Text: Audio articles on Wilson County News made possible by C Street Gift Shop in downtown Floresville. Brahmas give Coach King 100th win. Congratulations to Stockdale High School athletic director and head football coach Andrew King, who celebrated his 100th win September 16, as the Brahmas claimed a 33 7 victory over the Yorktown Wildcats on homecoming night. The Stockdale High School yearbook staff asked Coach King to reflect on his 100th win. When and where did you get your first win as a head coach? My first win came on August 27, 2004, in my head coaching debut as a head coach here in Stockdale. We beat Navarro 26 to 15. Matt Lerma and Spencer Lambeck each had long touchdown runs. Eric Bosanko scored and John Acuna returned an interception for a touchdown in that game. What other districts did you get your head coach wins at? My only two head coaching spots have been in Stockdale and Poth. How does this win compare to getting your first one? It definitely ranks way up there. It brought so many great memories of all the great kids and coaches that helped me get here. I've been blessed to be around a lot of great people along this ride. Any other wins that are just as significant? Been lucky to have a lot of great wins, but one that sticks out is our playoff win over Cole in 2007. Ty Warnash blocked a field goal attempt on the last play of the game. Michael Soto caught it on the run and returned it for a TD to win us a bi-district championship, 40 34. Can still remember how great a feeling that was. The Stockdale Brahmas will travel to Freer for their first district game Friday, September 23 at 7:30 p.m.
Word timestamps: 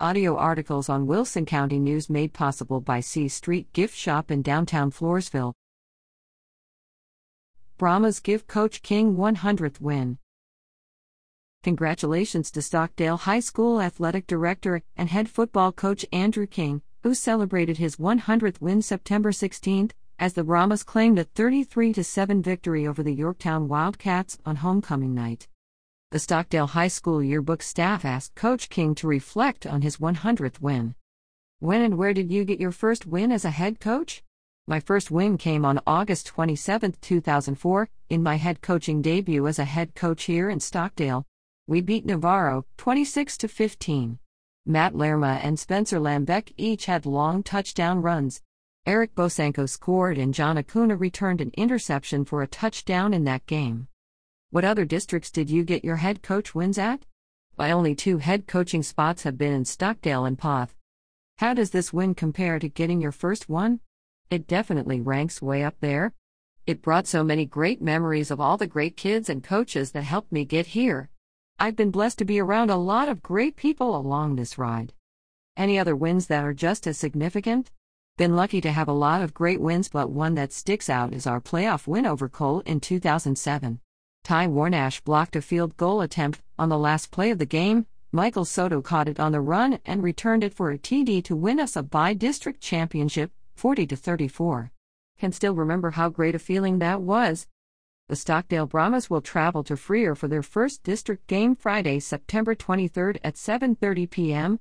Audio 0.00 0.36
articles 0.36 0.88
on 0.88 1.06
Wilson 1.06 1.46
County 1.46 1.78
News 1.78 2.10
made 2.10 2.32
possible 2.32 2.80
by 2.80 2.98
C 2.98 3.28
Street 3.28 3.72
Gift 3.72 3.96
Shop 3.96 4.28
in 4.28 4.42
downtown 4.42 4.90
Floresville. 4.90 5.52
Brahmas 7.78 8.18
give 8.18 8.48
Coach 8.48 8.82
King 8.82 9.14
100th 9.14 9.80
win. 9.80 10.18
Congratulations 11.62 12.50
to 12.50 12.60
Stockdale 12.60 13.18
High 13.18 13.38
School 13.38 13.80
athletic 13.80 14.26
director 14.26 14.82
and 14.96 15.10
head 15.10 15.28
football 15.28 15.70
coach 15.70 16.04
Andrew 16.12 16.48
King, 16.48 16.82
who 17.04 17.14
celebrated 17.14 17.78
his 17.78 17.94
100th 17.94 18.60
win 18.60 18.82
September 18.82 19.30
16, 19.30 19.92
as 20.18 20.32
the 20.32 20.42
Brahmas 20.42 20.82
claimed 20.82 21.20
a 21.20 21.24
33 21.24 21.92
7 21.92 22.42
victory 22.42 22.84
over 22.84 23.04
the 23.04 23.14
Yorktown 23.14 23.68
Wildcats 23.68 24.38
on 24.44 24.56
homecoming 24.56 25.14
night. 25.14 25.46
The 26.10 26.18
Stockdale 26.18 26.68
High 26.68 26.88
School 26.88 27.22
yearbook 27.22 27.62
staff 27.62 28.04
asked 28.04 28.34
Coach 28.34 28.68
King 28.68 28.94
to 28.96 29.08
reflect 29.08 29.66
on 29.66 29.82
his 29.82 29.96
100th 29.96 30.60
win. 30.60 30.94
When 31.58 31.82
and 31.82 31.98
where 31.98 32.12
did 32.12 32.30
you 32.30 32.44
get 32.44 32.60
your 32.60 32.72
first 32.72 33.06
win 33.06 33.32
as 33.32 33.44
a 33.44 33.50
head 33.50 33.80
coach? 33.80 34.22
My 34.66 34.80
first 34.80 35.10
win 35.10 35.36
came 35.38 35.64
on 35.64 35.80
August 35.86 36.26
27, 36.26 36.94
2004, 37.00 37.88
in 38.10 38.22
my 38.22 38.36
head 38.36 38.62
coaching 38.62 39.02
debut 39.02 39.46
as 39.46 39.58
a 39.58 39.64
head 39.64 39.94
coach 39.94 40.24
here 40.24 40.48
in 40.48 40.60
Stockdale. 40.60 41.26
We 41.66 41.80
beat 41.80 42.06
Navarro 42.06 42.64
26 42.76 43.36
to 43.38 43.48
15. 43.48 44.18
Matt 44.66 44.94
Lerma 44.94 45.40
and 45.42 45.58
Spencer 45.58 45.98
Lambeck 45.98 46.52
each 46.56 46.86
had 46.86 47.06
long 47.06 47.42
touchdown 47.42 48.02
runs. 48.02 48.40
Eric 48.86 49.14
Bosanko 49.14 49.68
scored 49.68 50.16
and 50.16 50.32
John 50.32 50.58
Acuna 50.58 50.96
returned 50.96 51.40
an 51.40 51.50
interception 51.56 52.24
for 52.24 52.42
a 52.42 52.46
touchdown 52.46 53.12
in 53.12 53.24
that 53.24 53.46
game. 53.46 53.88
What 54.54 54.64
other 54.64 54.84
districts 54.84 55.32
did 55.32 55.50
you 55.50 55.64
get 55.64 55.84
your 55.84 55.96
head 55.96 56.22
coach 56.22 56.54
wins 56.54 56.78
at? 56.78 57.04
My 57.58 57.72
only 57.72 57.96
two 57.96 58.18
head 58.18 58.46
coaching 58.46 58.84
spots 58.84 59.24
have 59.24 59.36
been 59.36 59.52
in 59.52 59.64
Stockdale 59.64 60.24
and 60.24 60.38
Poth. 60.38 60.76
How 61.38 61.54
does 61.54 61.70
this 61.70 61.92
win 61.92 62.14
compare 62.14 62.60
to 62.60 62.68
getting 62.68 63.00
your 63.00 63.10
first 63.10 63.48
one? 63.48 63.80
It 64.30 64.46
definitely 64.46 65.00
ranks 65.00 65.42
way 65.42 65.64
up 65.64 65.74
there. 65.80 66.12
It 66.68 66.82
brought 66.82 67.08
so 67.08 67.24
many 67.24 67.46
great 67.46 67.82
memories 67.82 68.30
of 68.30 68.40
all 68.40 68.56
the 68.56 68.68
great 68.68 68.96
kids 68.96 69.28
and 69.28 69.42
coaches 69.42 69.90
that 69.90 70.04
helped 70.04 70.30
me 70.30 70.44
get 70.44 70.68
here. 70.68 71.10
I've 71.58 71.74
been 71.74 71.90
blessed 71.90 72.18
to 72.18 72.24
be 72.24 72.38
around 72.38 72.70
a 72.70 72.76
lot 72.76 73.08
of 73.08 73.24
great 73.24 73.56
people 73.56 73.96
along 73.96 74.36
this 74.36 74.56
ride. 74.56 74.92
Any 75.56 75.80
other 75.80 75.96
wins 75.96 76.28
that 76.28 76.44
are 76.44 76.54
just 76.54 76.86
as 76.86 76.96
significant? 76.96 77.72
Been 78.18 78.36
lucky 78.36 78.60
to 78.60 78.70
have 78.70 78.86
a 78.86 78.92
lot 78.92 79.20
of 79.20 79.34
great 79.34 79.60
wins, 79.60 79.88
but 79.88 80.12
one 80.12 80.36
that 80.36 80.52
sticks 80.52 80.88
out 80.88 81.12
is 81.12 81.26
our 81.26 81.40
playoff 81.40 81.88
win 81.88 82.06
over 82.06 82.28
Cole 82.28 82.60
in 82.60 82.78
2007. 82.78 83.80
Ty 84.24 84.46
Warnash 84.46 85.04
blocked 85.04 85.36
a 85.36 85.42
field 85.42 85.76
goal 85.76 86.00
attempt 86.00 86.40
on 86.58 86.70
the 86.70 86.78
last 86.78 87.10
play 87.10 87.30
of 87.30 87.38
the 87.38 87.44
game. 87.44 87.84
Michael 88.10 88.46
Soto 88.46 88.80
caught 88.80 89.06
it 89.06 89.20
on 89.20 89.32
the 89.32 89.40
run 89.42 89.80
and 89.84 90.02
returned 90.02 90.42
it 90.42 90.54
for 90.54 90.70
a 90.70 90.78
TD 90.78 91.22
to 91.24 91.36
win 91.36 91.60
us 91.60 91.76
a 91.76 91.82
bi-district 91.82 92.62
championship, 92.62 93.32
40 93.54 93.84
34. 93.84 94.72
Can 95.18 95.30
still 95.30 95.54
remember 95.54 95.90
how 95.90 96.08
great 96.08 96.34
a 96.34 96.38
feeling 96.38 96.78
that 96.78 97.02
was. 97.02 97.46
The 98.08 98.16
Stockdale 98.16 98.64
Brahmas 98.64 99.10
will 99.10 99.20
travel 99.20 99.62
to 99.64 99.76
Freer 99.76 100.14
for 100.14 100.26
their 100.26 100.42
first 100.42 100.82
district 100.82 101.26
game 101.26 101.54
Friday, 101.54 102.00
September 102.00 102.54
23 102.54 103.16
at 103.22 103.34
7:30 103.34 104.08
p.m. 104.08 104.58